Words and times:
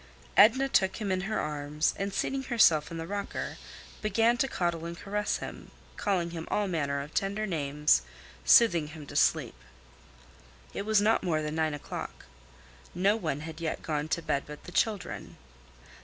Edna 0.35 0.67
took 0.67 0.95
him 0.95 1.11
in 1.11 1.21
her 1.29 1.39
arms, 1.39 1.93
and 1.95 2.11
seating 2.11 2.41
herself 2.45 2.89
in 2.89 2.97
the 2.97 3.05
rocker, 3.05 3.57
began 4.01 4.35
to 4.37 4.47
coddle 4.47 4.85
and 4.85 4.97
caress 4.97 5.37
him, 5.37 5.69
calling 5.95 6.31
him 6.31 6.47
all 6.49 6.67
manner 6.67 7.01
of 7.01 7.13
tender 7.13 7.45
names, 7.45 8.01
soothing 8.43 8.87
him 8.87 9.05
to 9.05 9.15
sleep. 9.15 9.53
It 10.73 10.87
was 10.87 11.01
not 11.01 11.21
more 11.21 11.43
than 11.43 11.53
nine 11.53 11.75
o'clock. 11.75 12.25
No 12.95 13.15
one 13.15 13.41
had 13.41 13.61
yet 13.61 13.83
gone 13.83 14.07
to 14.07 14.23
bed 14.23 14.45
but 14.47 14.63
the 14.63 14.71
children. 14.71 15.37